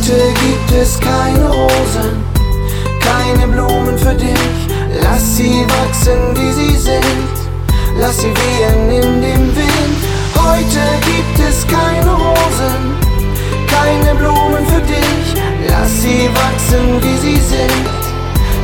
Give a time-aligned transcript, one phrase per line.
[0.00, 2.24] Heute gibt es keine Rosen,
[3.00, 4.66] keine Blumen für dich.
[5.02, 7.34] Lass sie wachsen, wie sie sind.
[7.98, 9.98] Lass sie wehen in dem Wind.
[10.36, 12.96] Heute gibt es keine Rosen,
[13.66, 15.42] keine Blumen für dich.
[15.68, 17.86] Lass sie wachsen, wie sie sind.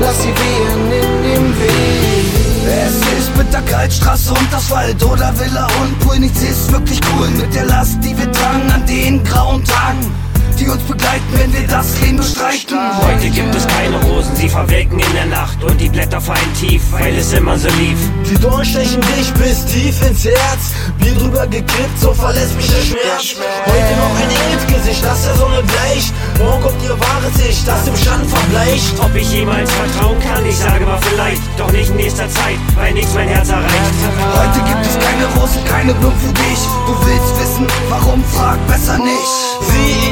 [0.00, 2.34] Lass sie wehen in dem Wind.
[2.64, 6.20] Es ist bitterkalt, Straße und Asphalt oder Villa und Pool.
[6.20, 10.23] Nichts ist wirklich cool mit der Last, die wir tragen an den grauen Tagen
[10.56, 12.78] die uns begleiten, wenn wir das Leben bestreiten.
[13.02, 16.82] Heute gibt es keine Rosen, sie verwelken in der Nacht und die Blätter fallen tief,
[16.92, 17.98] weil es immer so lief.
[18.28, 20.74] Die Dornen stechen dich bis tief ins Herz.
[20.98, 23.36] Bier drüber gekippt, so verlässt mich der Schmerz.
[23.66, 26.12] Heute noch ein Engelsgesicht, das der Sonne gleicht.
[26.38, 28.94] Morgen kommt ihr wahres Ich, das im Schatten verbleicht.
[29.00, 32.92] Ob ich jemals vertrauen kann, ich sage mal vielleicht, doch nicht in nächster Zeit, weil
[32.92, 33.94] nichts mein Herz erreicht.
[34.34, 36.60] Heute gibt es keine Rosen, keine Blumen für dich.
[36.86, 39.54] Du willst wissen, warum, frag besser nicht.
[39.70, 40.03] Sieh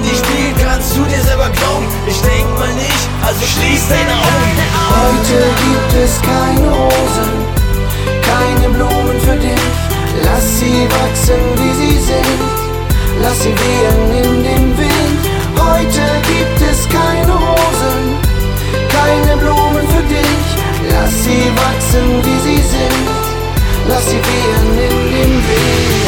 [24.07, 25.45] Sie wehen in dem Wind.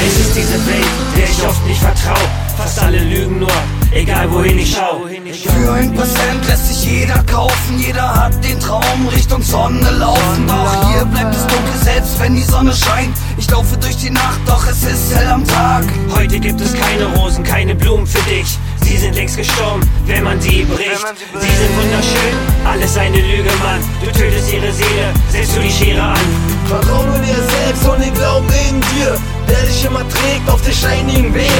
[0.07, 2.21] Es ist diese Welt, der ich oft nicht vertrau.
[2.57, 3.51] Fast alle lügen nur,
[3.93, 5.01] egal wohin ich schau.
[5.07, 10.47] Für ein Prozent lässt sich jeder kaufen, jeder hat den Traum Richtung Sonne laufen.
[10.47, 13.17] Doch hier bleibt es dunkel, selbst wenn die Sonne scheint.
[13.39, 15.85] Ich laufe durch die Nacht, doch es ist hell am Tag.
[16.15, 18.59] Heute gibt es keine Rosen, keine Blumen für dich.
[18.83, 21.05] Sie sind längst gestorben, wenn man sie bricht.
[21.41, 23.81] Sie sind wunderschön, alles eine Lüge, Mann.
[29.95, 31.51] Immer trägt auf den steinigen Weg.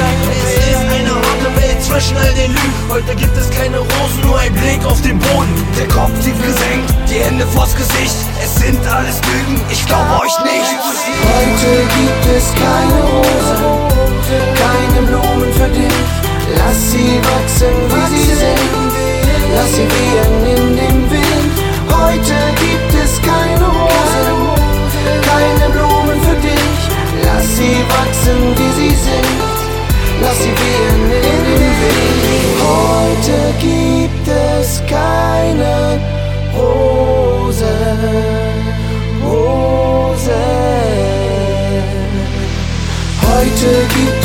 [0.43, 2.73] Es ist eine harte Welt zwischen all den Lügen.
[2.89, 5.55] Heute gibt es keine Rosen, nur ein Blick auf den Boden.
[5.77, 8.15] Der Kopf tief gesenkt, die Hände vors Gesicht.
[8.43, 10.75] Es sind alles Lügen, ich glaube euch nicht.
[11.31, 13.63] Heute gibt es keine Rosen,
[14.59, 15.95] keine Blumen für dich.
[16.57, 18.59] Lass sie wachsen, wie sie sind.
[19.55, 20.34] Lass sie wehen in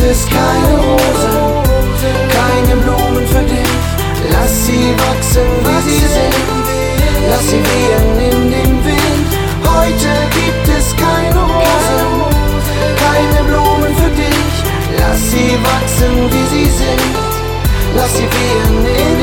[0.03, 1.37] es keine Rosen,
[2.37, 3.81] keine Blumen für dich.
[4.33, 6.35] Lass sie wachsen, wie sie sind.
[7.29, 9.31] Lass sie wehen in dem Wind.
[9.65, 12.07] Heute gibt es keine Rosen,
[13.05, 14.55] keine Blumen für dich.
[14.99, 17.15] Lass sie wachsen, wie sie sind.
[17.95, 19.20] Lass sie wehen in dem Wind.